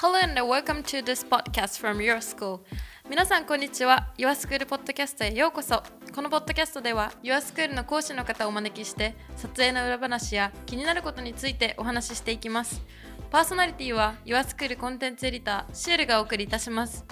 [0.00, 2.60] Hello and welcome to this podcast from Your School.
[3.10, 4.12] 皆さんこんにちは。
[4.16, 5.82] Your School ポッドキャストへようこそ。
[6.14, 12.80] このポッドキャストでは Your School の講師の方をお招きして撮影の裏話や気になることについてお話ししていきます。
[13.32, 17.04] パーソナリティは Your School コンテンツエディターシエルがお送りいたします。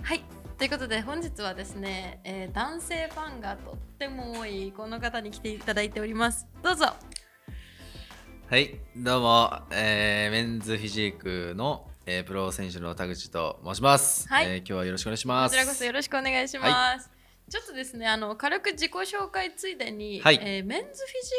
[0.00, 0.24] はい。
[0.56, 6.46] ということで本日はですね、えー男性ファンがとっても多いこの方に来ていただいております。
[6.62, 6.86] どうぞ。
[8.48, 14.28] はい、どうも、えーメンズフィジークの、えープロ選手の田口と申します。
[14.28, 15.52] はいえー今日はよろしくお願いしこます。
[15.52, 16.66] ちらこそよろしくお願いしま
[17.00, 17.08] す。
[17.08, 17.10] は
[17.50, 20.98] ちょっとですね、あの軽く自己紹介ついでに、はいえーメンズフィジ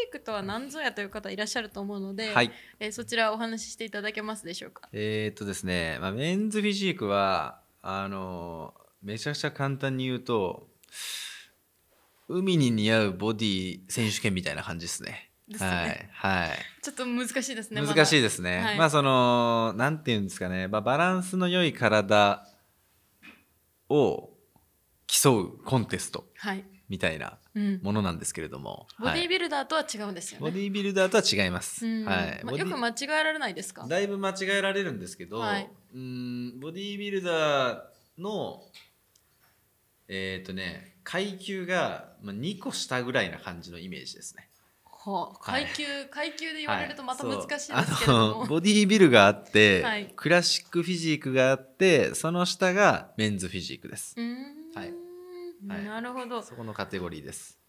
[0.09, 4.87] ークとは何ぞやという方いらっしゃると思うので、はい、えーそちらお話ししていただけますでしょうか？
[4.91, 10.67] えーっとですね、まあ、メンズフィジークはあのーめちゃくちゃ簡単に言うと
[12.27, 15.29] 海に似合うボディ選手権みたいな感じですね。
[15.47, 16.57] ですねはい、はい。
[16.81, 17.81] ちょっと難しいですね。
[17.81, 18.21] 難しいい。
[18.21, 18.59] ですね。
[18.59, 22.47] はいまあそのなんていうんですかね、まあ、バランスの良い体
[23.89, 24.29] を
[25.07, 26.63] 競うコンテストはい。
[26.87, 27.79] みたいなうん。
[27.81, 30.45] ものなんですけれども、ボディはいービルダーとは違うんですよね。
[30.45, 31.85] ボディービルダーとは違います。
[31.85, 33.87] うんはいまあ、よく間違えられないですか？
[33.87, 37.81] だいぶ間違えられるんですけど、はいうんボディービルダー
[38.19, 38.61] の
[40.07, 44.49] えっ、とね階級がまあ2個下ぐらいな感じのイメージですね。
[45.11, 48.47] はあ、階級、階級で言われるとまた難しいですけれはい。
[48.47, 54.15] ボディービルがあって、はいクラシックフィジークがあってその下がメンズフィジークです。
[54.17, 54.35] うーん
[54.75, 54.93] はい
[55.67, 56.41] はいなるほど。
[56.41, 57.59] そこのカテゴリーです。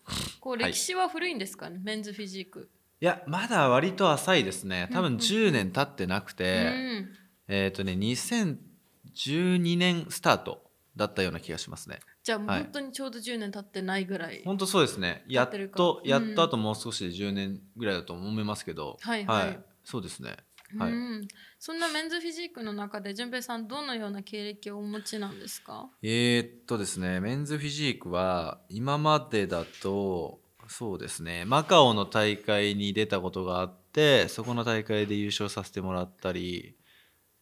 [0.40, 2.70] こうはい歴史は古いんですかね、メンズフィジーク。
[3.00, 4.88] いやまだ割と浅いですね。
[4.92, 6.66] 多分うんうん10年経ってなくて。
[6.66, 10.64] うんえっ、とね、2012年スタート
[10.96, 12.00] だったような気がしますね。
[12.26, 14.42] じゃあはい本当にちょうど10年経ってないぐらい。
[14.44, 15.22] 本当そうですね。
[15.28, 16.10] やっと、うん。
[16.10, 19.60] やっとあともう少しで10年ぐらいだと思いますけど、はいはい。
[19.84, 20.36] そうですね。
[20.76, 20.90] はい。
[20.90, 21.28] うん、
[21.60, 25.88] そんなメンズフィジークの中で順平さんどのような経歴をお持ちなんですか？
[26.02, 36.74] えー、っとですね、メンズフィジークは今までだと、そうですね、マカオの大会に出たことがあって、そこの大会で優勝させてもらったり、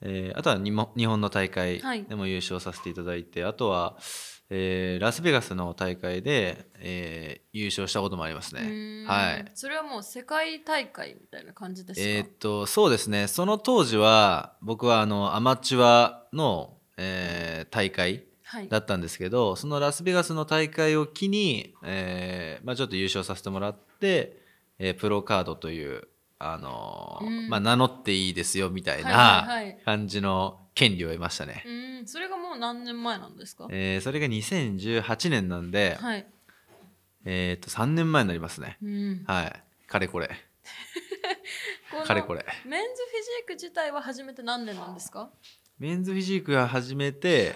[0.03, 2.05] えーあとはにも日本の大会はい。
[2.05, 3.97] でも優勝させていただいて、あとは、
[4.51, 8.55] えーラスベガスの大会で、えー優勝したこともあります。
[8.55, 9.45] ねはい。
[9.55, 18.69] それはもう世界大会みたいな感じですか、えーっとそうですねその当時は僕はあのアマチュアの、えー大会はい。
[18.69, 24.43] だったんですけどそのラスベガスの大会を機に、えーまあ、ちょっと優勝させてもらって、
[24.79, 26.09] えープロカードという、
[26.39, 27.49] あのーうん。
[27.49, 29.79] まあ、名乗っていいですよみたいはいはいはない。
[29.85, 31.63] 感じの権利を得ましたね。
[31.67, 33.69] うん、それがもう何年前なんですか？
[33.71, 36.27] えーそれが2018年なんで、はい。
[37.25, 38.77] えーっと3年前になりますね。
[38.83, 39.63] うん、はい。
[39.89, 40.29] かれこれ。
[42.07, 42.45] かれこれ。
[42.67, 45.31] メンズフィジーク自体は初めて何年なんですか？
[45.79, 47.55] メンズフィジークが始めて、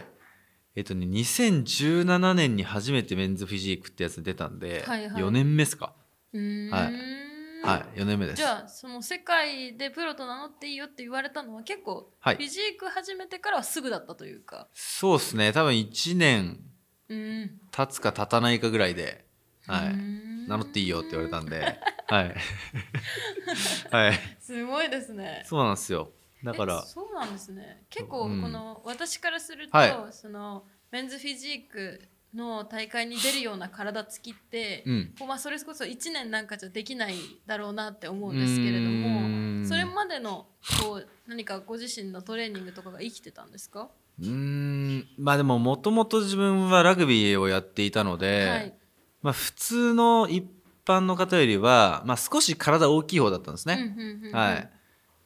[0.77, 5.22] えっとね、2017年に初めてメンズフィジークってやつ出たんで、はいはい。
[5.22, 5.87] 4年目ですか。
[6.33, 7.28] はい
[7.65, 8.37] はい、4年目です。
[8.37, 12.37] じゃあその世界でプロと名乗っていいよって言われたのは結構フはい。
[12.39, 16.61] ィジーク始めてからはすぐだったというか、そうですね、多分1年
[17.09, 19.25] うん、経つか経たないかぐらいで、
[19.67, 20.47] はい、ん。
[20.47, 22.35] 名乗っていいよって言われたんで、 はい。
[23.91, 25.43] はい、すごいですね。
[25.47, 26.13] そうなんですよ。
[26.45, 27.85] だからえ、そうなんですね。
[27.91, 28.41] 結構こうん。
[28.53, 30.13] の、私からすると、はい。
[30.13, 35.15] そのメンズフィジークの大会に出るような体つきって、うん。
[35.19, 37.15] こうまあそれこそ1年なんかじゃできない
[37.47, 40.47] だろうなって思うんですけれどもんそれまでの
[40.83, 43.88] こう何かご自身のトレーニングとかが生きてたんですか、
[44.21, 48.75] うーん、まあでも、もともと自分はラグビーをやっていたので、はい
[49.21, 50.44] まあ普通の一
[50.87, 53.94] 般の方よりは、まあ少し体大きい方だったんですね。
[54.33, 54.71] はい。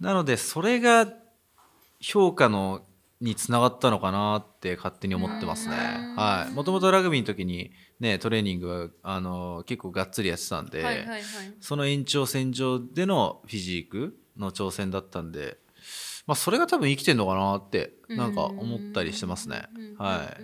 [0.00, 1.06] なので、それが
[2.00, 2.82] 評価の
[3.22, 5.76] につながったのかなって勝手に思ってますね。
[6.16, 6.52] はい。
[6.52, 11.22] もともとラグビーの時にね、トレーニングは、あの、結構がっつりやってたんで、はいはいはい
[11.60, 15.56] その延長線上でのフィジークの挑戦だったんで、
[16.26, 19.68] まあ、それが多分生きてんのかなって、なんか思ったりしてますね。
[19.98, 20.42] はい。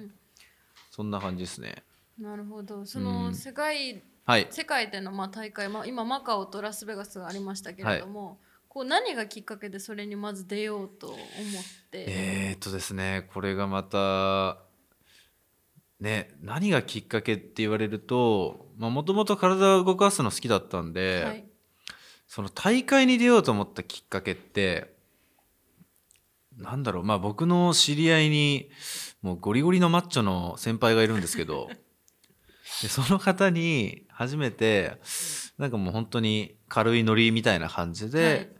[0.93, 1.83] そんな感じですね。
[2.17, 4.47] なるほどそうんの世界、はい。
[4.51, 11.21] 世界でのまあ大会、まあ、今マカオとラスベガスがありましたけれども、こう何がきっかけでそれにまず出ようと思っ
[11.91, 14.59] て、えー、っとですねこれがまた
[16.01, 21.45] ね何がきっかけって言われるともともと体を動かすの好きだったんで、はい。
[22.29, 24.95] その大会に出ようと思ったきっかけって
[26.59, 28.69] なんだろうまあ僕の知り合いに
[29.23, 31.69] もうゴリゴリのマッチョの先輩がいるんですけど
[32.83, 34.99] でその方に初めて
[35.57, 38.58] なんかもう本当に軽いノリみたいな感じで、はい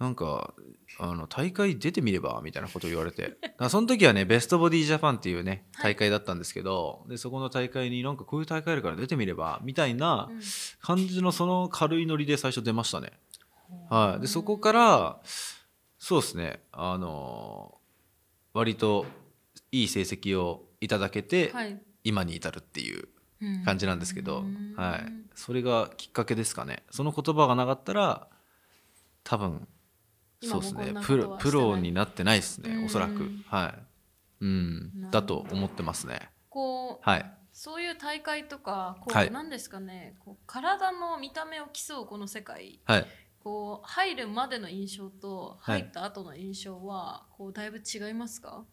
[0.00, 0.54] なんか
[0.98, 3.36] あの大会出てみればみたいなことを言われて。
[3.42, 5.92] だからその時はねベストボディジャパンっていうねはい。
[5.92, 10.40] 大会だったんですけど、でそこの大会になんかこういう大会あるから出てみればみたいなうん。
[10.80, 13.12] 感じのその軽いノリで最初出ましたね。
[13.90, 15.20] はい、でそこから
[15.98, 16.60] そうですね。
[16.72, 17.78] あの
[18.54, 19.04] 割と
[19.70, 21.78] いい成績をいただけて、はい。
[22.04, 23.08] 今に至るっていう
[23.42, 23.64] うん。
[23.64, 24.74] 感じなんですけど、うん。
[24.76, 26.84] はい、それがきっかけですかね。
[26.90, 28.28] その言葉がなかったら
[29.24, 29.68] 多分
[30.42, 30.94] そうですね。
[31.02, 32.84] プロプロになってないですね、うん。
[32.86, 33.30] おそらく。
[33.46, 33.74] は
[34.40, 34.44] い。
[34.44, 35.10] うん。
[35.10, 36.30] だと思ってますね。
[36.48, 37.32] こうはい。
[37.52, 39.30] そういう大会とかこう、はい。
[39.30, 40.16] なんですかね。
[40.24, 42.80] こう体の見た目を競うこの世界。
[42.84, 43.06] はい。
[43.42, 45.80] こう入るまでの印象とはい。
[45.80, 48.64] 入った後の印象は、こうだいぶ違いますか？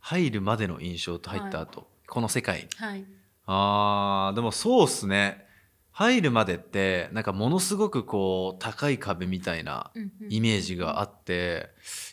[0.00, 2.68] 入るまでの印象と入った後、この世界に。
[2.76, 3.04] はい。
[3.46, 5.46] あーでもそうっすね
[5.96, 9.92] 入るまでってなんかものすごくこう高い壁みたいな
[10.28, 11.70] イメージがあって、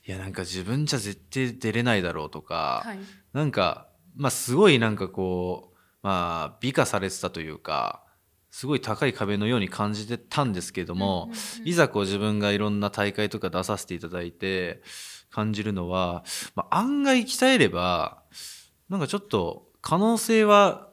[0.07, 2.99] いやなんか自分じゃ絶対出れないだろうとか、はい。
[3.33, 8.03] なんかまあすごいなんかこうまあ美化されてたというか
[8.51, 11.31] すごい高い壁のように感じてたんですけども、
[11.65, 14.83] いざこう自分がいろんな大会とか出させていただいて
[15.31, 16.23] 感じるのは、
[16.53, 18.21] まあ、案外鍛えれば
[18.89, 20.90] なんかちょっと可能性は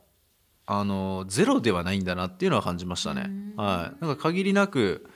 [0.71, 3.25] あのゼロではないんだなっていうのは感じましたね。
[3.27, 3.55] うん。
[3.57, 5.09] はい、なんか限りなく、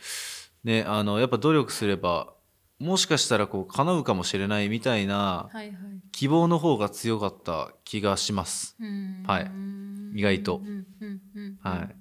[0.65, 2.33] ね、あのやっぱ努力すれば
[2.79, 5.75] もしかしたらこう叶うかもしれないみたいなはいはい。
[6.11, 8.77] 希望の方が強かった気がします。
[8.81, 9.25] うん。
[9.27, 9.51] はい。
[10.19, 10.63] 意外と。
[11.61, 11.97] はい。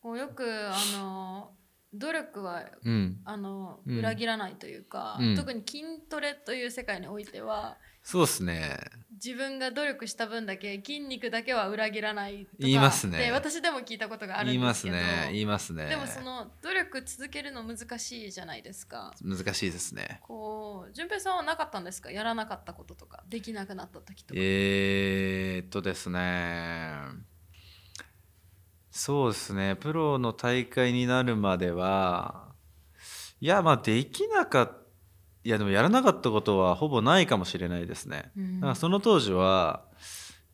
[0.00, 1.50] こうよくあの
[1.94, 3.98] 努力はうん、あのうん。
[3.98, 5.36] 裏切らないというか、うん。
[5.36, 8.78] 特に筋トレという世界においてはそうですね。
[9.22, 15.28] 自分が努力した分だけ筋肉だけは裏切らないとか言いますねで私でも聞いたことがある言いまんですけどすね。
[15.32, 15.86] 言いますね。
[15.86, 20.20] でもその努力続けるの難しいじゃないですか難しいですね。
[20.22, 22.10] こう順平さんはなかったんですか？
[22.10, 26.94] やらなかったこととかできなくなった時とか、えー、っとですね。
[28.90, 29.76] そうですね。
[29.76, 32.48] プロの大会になるまでは、
[33.40, 34.87] いや、まあ、できなかった。
[35.44, 38.30] いや、でもやらなかったことはほぼないかもしれないですね。
[38.36, 38.60] うん。
[38.60, 39.84] だからその当時は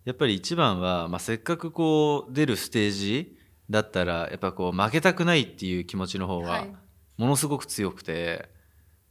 [0.04, 3.36] やっぱり一番は、まあ、せっかくこう出るステージ
[3.70, 6.74] だったらやっぱこう負けたくないっていう気持ちの方がはい。
[7.16, 8.48] ものすごく強くて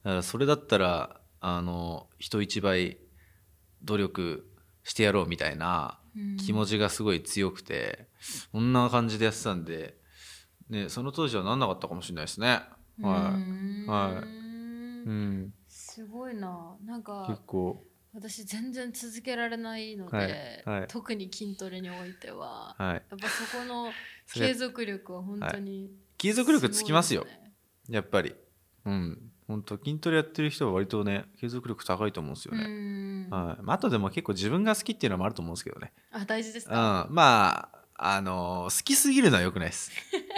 [0.04, 2.98] だからそれだったらあの人一倍
[3.82, 4.46] 努力
[4.84, 6.38] してやろうみたいなうん。
[6.38, 8.08] 気持ちがすごい強くて
[8.52, 9.98] こんな感じでやってたんで、
[10.70, 12.62] ね、その当時はなんなかったかもしれないですね。
[13.02, 13.86] うはん。
[13.88, 14.44] はいい。
[15.06, 15.54] うん、
[15.94, 16.76] すごいな。
[16.84, 17.84] なんか結構。
[18.16, 20.88] 私全然続けられないので、はいはい。
[20.88, 22.94] 特に筋トレにおいては、はい。
[22.94, 23.92] やっぱそこの
[24.34, 27.28] 継続力は本当に継続力つきますよ。
[27.90, 28.34] やっぱり。
[28.86, 29.32] うん。
[29.48, 33.62] 本当筋トレやってる人は割とね継続力高いと思うんですようね、んはい。
[33.62, 35.94] まあ、あとでも結構自分が好きっていうのもあると思うんですけどね。
[36.12, 36.72] あ大事ですうん。
[36.72, 37.84] か、まあ
[38.16, 39.92] あの好きすぎるのは良くないです、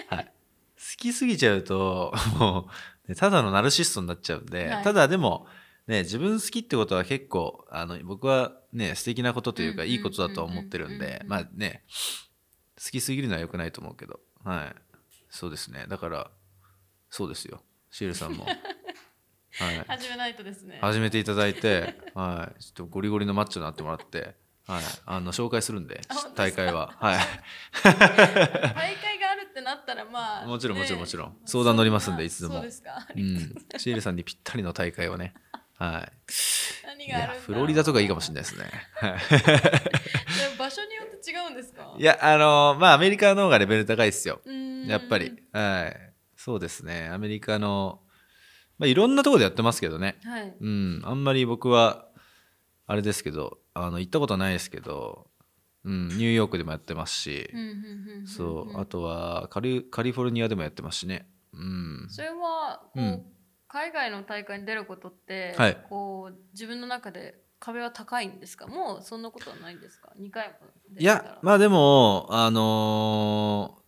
[0.10, 0.26] はい、
[0.76, 4.84] 好きすぎちゃうともう、ねただのナルシストになっちゃうんで、はい。
[4.84, 5.48] ただでも
[5.88, 11.84] ね自分好きってことは結構あの僕はね素敵なことというかうんいいことだとは思ってるんでまあね
[12.84, 14.76] 好きすぎるのは良くないと思うけどはい。
[15.30, 15.86] そうですね。
[15.90, 16.32] だから
[17.10, 17.62] そうですよ。
[17.92, 18.46] シエルさんも。
[19.58, 19.84] はい。
[19.88, 20.80] 始めないとですね。
[20.82, 24.36] 始めていただいて、 はい、ちょっとゴリゴリのマッチョになってもらって、
[24.68, 26.64] はい、あの紹介するんであ本当ですか？
[26.64, 27.20] 大会は、はい、
[27.84, 29.15] 大会
[29.86, 30.82] ったらまあもちろんね。
[30.82, 31.38] もちろんもちろん。
[31.46, 32.56] 相談乗りますんでそいつでも。
[32.56, 33.08] そうですか。
[33.16, 35.34] うん、シエルさんにぴったりの大会をね、
[35.78, 36.12] はい、
[36.86, 38.66] 何があるフロリダとかいいかもしれないですね。
[40.58, 41.96] 場所によって違うんですか？
[41.98, 44.42] いやあのまあアメリカの方がレベル高いですよ。
[44.88, 47.10] やっぱり、はい、そうですね。
[47.12, 48.02] アメリカの、
[48.78, 50.18] まあ、いろんなところでやってますけどね。
[50.24, 50.56] はい。
[50.60, 52.08] うん、あんまり僕は
[52.88, 55.28] あれですけどあの行ったことはないですけど、
[55.86, 57.50] うん、ニューヨークでもやってますし。
[58.26, 63.24] そうあとはカリカリフォルニアでもやってますしね、うん、それはこう、うん。
[63.68, 65.78] 海外の大会に出ることって、はい。
[65.90, 68.68] こう自分の中で壁は高いんですか？
[68.68, 70.54] もうそんなことはないんですか？2回も
[70.92, 71.24] 出いてたら。
[71.26, 73.86] やまあでもあのー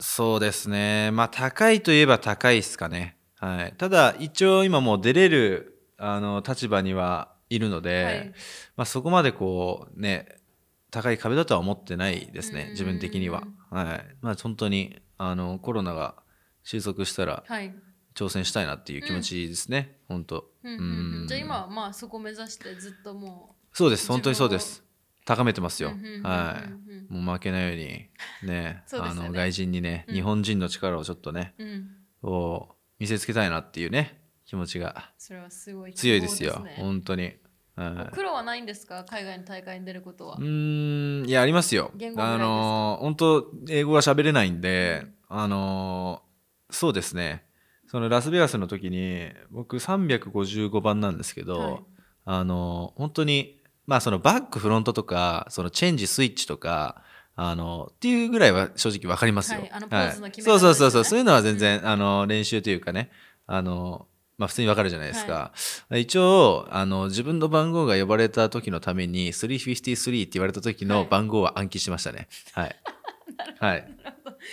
[0.00, 1.10] そうですね。
[1.12, 8.32] まあ高いといえば高いですかね、はい、ただ一応今もう出れるあの立場にはいるので、はい。
[8.76, 10.26] まあ、そこまでこうね
[10.94, 12.54] 高い壁だとは思ってないですうん。
[12.54, 14.16] ね自分的には、はい。
[14.20, 16.14] まあ、本当にあのコロナが
[16.62, 17.74] 収束したらはい、
[18.14, 20.46] 挑戦したいなっていう気持ちですね、本当。
[20.62, 21.20] うんうんうん。
[21.22, 21.26] うん。
[21.26, 24.06] じゃあ今はまあそこ目指してずっともそうです。
[24.06, 24.84] 本当にそうです。
[25.24, 26.62] 高めてますよ、は
[27.10, 27.12] い。
[27.12, 28.08] もう負けないように
[28.48, 28.84] ね。
[28.92, 30.14] あの外人にね、うん。
[30.14, 31.90] 日本人の力をちょっとねう、うん、
[32.22, 36.64] こう見せつけたいなっていうね気持ちがそれはすごい強いですよ。
[36.76, 37.34] 本当に、
[37.76, 38.14] はい。
[38.14, 39.04] 苦労はないんですか？
[39.04, 40.36] 海外の大会に出ることは。
[40.38, 40.42] う。
[40.42, 41.90] ーんいやありますよ。
[42.16, 47.44] あのー本当英語が喋れないんであのーそうですね。
[47.86, 51.82] そのラスベガスの時に僕355番なんですけど、はい。
[52.26, 57.02] あのー本当にまあそのバックフロントとかそのチェンジスイッチとか
[57.36, 59.60] あのっていうぐらいは正直わかりますよ。
[60.40, 63.10] そうそうそうそうそういうのは全然、あの練習というかね
[63.46, 65.52] あのまあ普通にわかるじゃないですか。
[65.92, 72.28] 一応あの自分の番号が呼ばれた時のために353って言われた時はいの番号は暗記しましたね。
[72.52, 72.76] はい。
[73.60, 73.88] はい。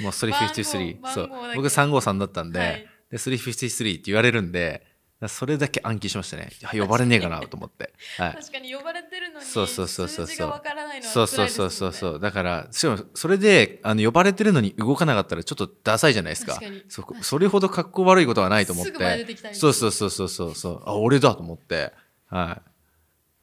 [0.02, 1.08] もう353。
[1.08, 4.88] そう僕353だったんで、はいで353って言われるんで、
[5.28, 6.50] それだけ暗記しましたね。
[6.74, 7.94] 呼ばれねえかなと思って。
[8.18, 8.34] はい。
[8.34, 11.98] 確かに呼ばれてるのにそうそうそうそう数字がわからないのはそう辛そいうですもんね。
[11.98, 16.54] そうそうそうだからしかもそれであの呼ばれてるのに動かなかったらちょっとダサいじゃないですか。
[16.54, 16.84] 確かに。
[16.90, 20.84] そそれほど格好悪いことはないと思っすぐ前出てそうそうそうそうそうそう。
[20.86, 21.94] あ俺だと思って。
[22.28, 22.60] は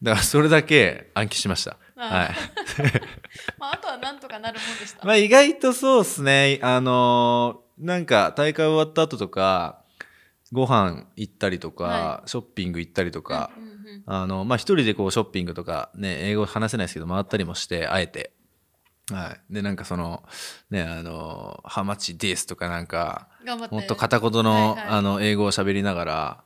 [0.02, 0.04] い。
[0.04, 1.76] だからそれだけ暗記しました。
[1.96, 2.34] はい。
[3.58, 5.04] まあ、あとはなんとかなるもんでした。
[5.04, 6.58] まあ意外とそうですね。
[6.62, 9.84] あのーなんか大会終わった後とか
[10.52, 18.32] ご飯行ったりとか、はショッピング行ったりとか、うんうんうんあのまあ一人でこうショッピングとかね英語話せないですけど回ったりもしてあえて。
[19.10, 19.54] はい。
[19.54, 20.22] でなんかその
[20.70, 23.28] ねあの「ハマチです」とかなんか。
[23.70, 24.88] もっと片言の,、はいはい。
[24.88, 26.44] あの英語を喋りながら。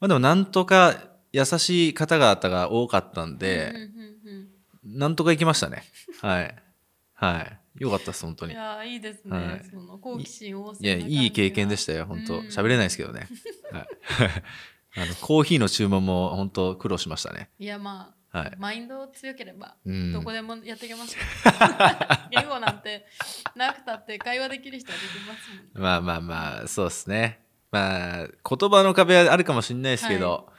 [0.00, 0.94] まあでもなんとか
[1.32, 4.98] 優しい方々が多かったんで、うんうんうん。
[4.98, 5.82] なんとか行きましたね。
[6.20, 6.54] はい。
[7.14, 8.54] はいよかったです本当うん、に。
[8.54, 9.64] いやーいいですね、はい。
[9.68, 12.38] その好奇心旺盛いやいい経験でししたよ本当。
[12.38, 12.46] うん。
[12.46, 13.28] 喋れないですけどね、
[13.72, 13.88] はい、
[15.02, 17.50] あのコーヒーの注文も本当苦労しましたね。
[17.58, 18.52] いやまあ、はい。
[18.58, 20.12] マインド強ければうん。
[20.12, 21.16] どこでもやっていけます。
[21.16, 21.22] よ、
[22.30, 23.06] 言語なんて
[23.56, 25.70] なくたって会話できる人はできますもんね。
[25.74, 27.40] まあまあまあそうですね。
[27.70, 30.52] まあ言葉の壁はあるかもしれないですけど、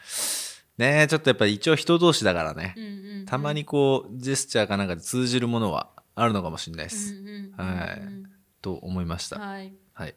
[0.78, 3.26] ねちょっとやっぱり一応人同士だからね、うんうんうん。
[3.26, 8.02] たまにこうジェスチャーかなんかで通じるものはあるのかもしれないです、うんうんうんうんはい。
[8.62, 9.40] と思いました。
[9.40, 9.74] はい。
[9.94, 10.16] はい。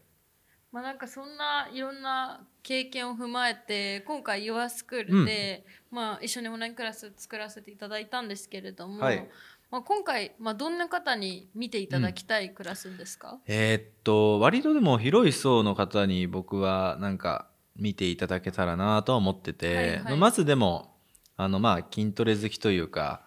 [0.73, 9.29] まあなんかそんないろんな経験を踏まえて今回 YourSchool で、まあ、一緒にオンラインクラス作らせていただいたんですけれども、はい。
[9.71, 20.03] まあ、今回、まあ、どんな方に見ていただきたいクラスですか、えーっと割とでも広い層の方に僕はなんか見ていただけたらなとは思ってて、はいはい。
[20.05, 20.95] まあまずでも
[21.37, 23.23] あのまあ筋トレ好きというか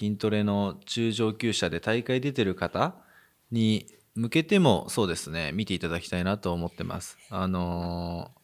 [0.00, 2.94] 筋トレの中上級者で大会出てる方
[3.50, 7.18] に向けてもそうですね見ていただきたいなと思ってます。
[7.30, 8.40] あのー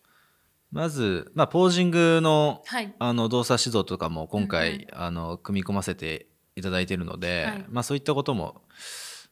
[0.72, 2.92] まず、まあ、ポージングのはい。
[2.98, 4.88] あの動作指導とかも今回、うんうん。
[4.92, 7.64] あの組み込ませていただいているので、はい。
[7.70, 8.62] まあ、そういったことも、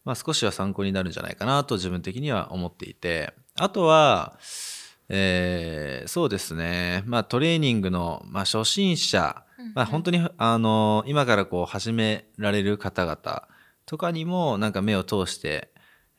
[0.05, 4.39] まあ、少しは参考になるんじゃないかなと自分的には思っていてあとは、
[5.09, 9.75] えーそうですね、まあ、トレーニングの、まあ、初心者、うんうん。
[9.75, 13.49] まあ、本当にあの今からこう始められる方々
[13.87, 15.71] とかにもなんか目を通して、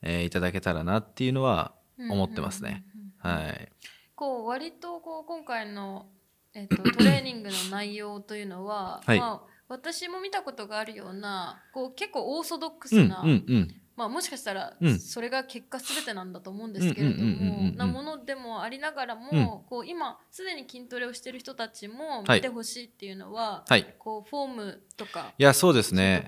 [0.02, 2.84] えーいただけたらなっていうのは思ってますね。
[3.24, 3.70] うんうんうんうんはい、
[4.16, 6.06] こう割とこう今回の、
[6.54, 9.20] えっと トレーニングの内容というのは、はい。
[9.20, 15.00] まあ、私も見たことがあるようなこう結構オーソドックうんうんスな、うんまあ、もしかしたらうん。
[15.00, 19.46] それが結果全てなんだと思うんですけれどもなものでもありながらも、うん。
[19.70, 22.40] こう今すでに筋トレをしてる人たちもはい。
[22.40, 23.96] 見てほしいっていうのは、はい。
[23.98, 26.28] こうフォームとかいやそうですね。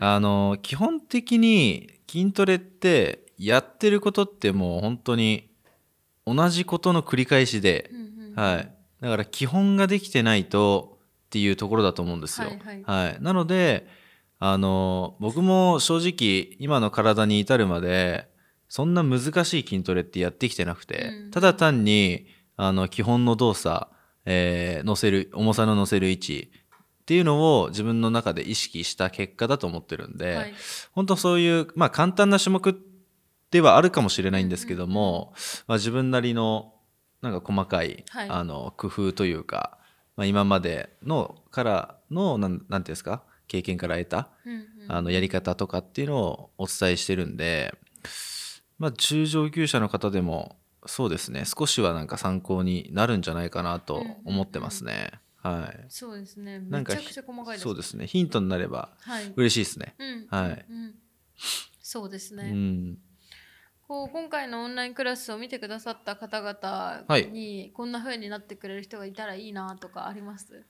[0.00, 5.50] あの基本的に筋トレってやってることってもう本当に
[6.26, 12.48] 同じことの繰り返しでう、んうんはい、だから基本ができてないとっていうところだと思うんですよ。
[12.48, 12.82] はい。
[12.84, 13.22] はい。
[13.22, 13.86] なので
[14.46, 18.28] あの僕も正直今の体に至るまで
[18.68, 21.30] そんな難しい筋トレってやってきてなくて、うん。
[21.30, 22.26] ただ単に
[22.58, 23.86] あの基本の動作、
[24.26, 30.54] えー乗せる重さの乗せる位置っていうのを自分の中で意識した結果だと思ってるんで、はい。
[30.92, 32.78] 本当そういう、まあ、簡単な種目
[33.50, 35.32] ではあるかもしれないんですけども、
[35.66, 36.74] まあ、自分なりの
[37.22, 38.28] なんか細かい、はい。
[38.28, 39.78] あの工夫というか、
[40.16, 44.30] まあ、今までのからのなんなんていうんですか経験から得た
[44.88, 47.74] あのやり方とかっていうのをお伝えしてるんで、
[48.78, 51.44] まあ、中上級者の方でもそうですね。
[51.46, 55.12] 少しはなんか参考になるんじゃないかなと思ってますね。
[55.36, 55.86] はい。
[55.88, 56.58] そうですね。
[56.58, 58.06] なんかめちゃくちゃ細かいですそうですね。
[58.06, 59.32] ヒントになればはい。
[59.36, 59.94] 嬉しいですね。
[59.98, 60.76] うんはいうん。
[60.76, 60.94] うん
[61.80, 62.98] そうですうね、ん。
[63.86, 67.26] こう今回のオンラインクラスを見てくださった方々はい。
[67.30, 70.64] にこんな風になってくれる人がいたらいいなとかあります？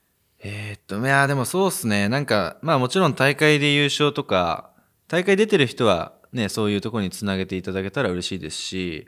[0.47, 2.11] えーっといやでもそうっすね。
[2.11, 4.71] なんかまあもちろん大会で優勝とか
[5.09, 9.07] 大会出てる人はね、そういうところにつなげていただけたら嬉しいですし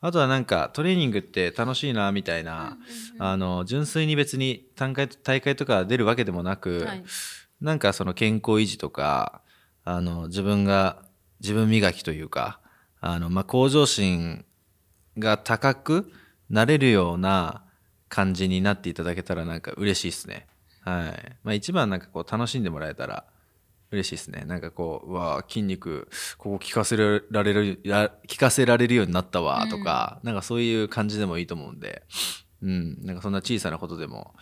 [0.00, 2.78] あとはなんかトレーニングって楽しいなみたいな、
[3.18, 7.04] あの純粋に別に大会大会とか出るわけでもなく、はい。
[7.60, 9.42] なんかその健康維持とか
[9.84, 11.02] あの自分が
[11.40, 12.60] 自分磨きというか
[13.00, 14.44] あの、まあ、向上心
[15.18, 16.12] が高く
[16.48, 17.64] なれるような
[18.08, 20.46] 感じになっていただけたらなんか嬉しいですね。
[20.80, 21.36] はい。
[21.42, 23.24] まあ一番なんかこう楽しんでもらえたら
[23.90, 24.44] 嬉しいですね。
[24.44, 32.02] なんかこう、うわあ筋肉ここ効かせられる、や効かせられるようになったわとか、なんかそういう感じでもいいと思うんで、
[32.62, 34.34] うん、なんかそんな小さなことでも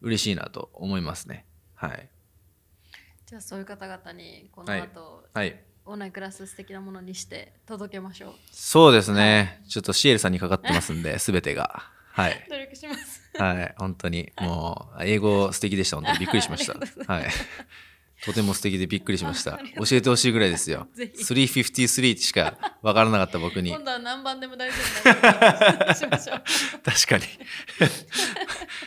[0.00, 1.44] 嬉しいなと思いますね。
[1.74, 2.08] はい。
[3.26, 5.60] じゃあそういう方々にこのはい後、はい。
[5.84, 9.62] オンラインクラス素敵なものにして届けましょうそうですね。
[9.68, 11.84] ちょっとシエルさんにかかってますんで、すべてが。
[12.16, 12.46] はい。
[12.48, 13.74] 努力しますはい。
[13.76, 14.32] 本当に。
[14.40, 15.96] もう、英語素敵でした。
[15.96, 17.12] 本当に びっくりしました。
[17.12, 17.26] はい。
[18.24, 19.58] とても素敵でびっくりしました。
[19.76, 20.88] 教えてほしいぐらいですよ。
[20.94, 23.70] ぜひ353しかわからなかった僕に。
[23.70, 25.94] 今度は何番でも大丈夫な
[26.82, 27.24] 確かに。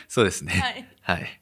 [0.08, 0.52] そうですね。
[0.52, 1.40] はいはい。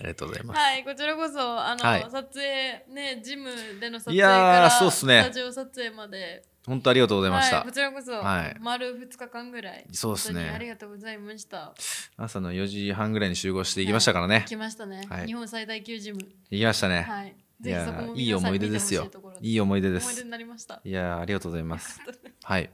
[0.00, 0.58] ありがとうございます。
[0.58, 3.50] はい、こちらこそあの、はい撮影ねジム
[3.80, 7.56] での撮影いやーからそうっすねスタジオ撮影まで本当ありがとうございました。
[7.56, 11.74] はい、こちらこそ、はい丸2日間ぐらいそうっすねありがとうございました
[12.16, 14.44] 朝の4時半ぐらいに集合していきましたからね。
[14.46, 16.18] 来ましたね、はい日本最大級ジム
[16.50, 17.02] 行きましたね。
[17.02, 19.08] はいいぜひそこもいい思い出ですよ
[19.40, 19.50] い。
[19.50, 20.24] いい思い出です思い出。
[20.24, 22.00] になりましたいやーありがとうございます。
[22.42, 22.70] はい。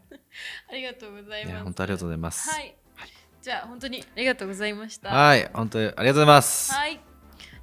[0.70, 2.50] ありがとうございいやます本当ありがとうございます。
[2.50, 2.76] はい、
[3.42, 5.50] じゃあ本当にありがとうございましたはい。
[5.52, 6.72] 本当にありがとうございます。
[6.72, 7.00] はい、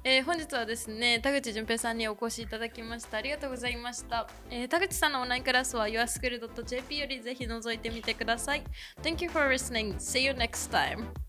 [0.08, 3.18] えー本日はですね田口淳平さんにお越しいただきました。
[3.18, 8.62] ありがとうございました、えー田口さんのオンラインクラスは yourschool.jp よりぜひ覗いてみてください。
[9.02, 9.96] Thank you for listening.
[9.96, 11.25] See you next time.